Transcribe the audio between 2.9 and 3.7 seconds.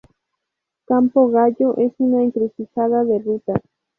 de rutas.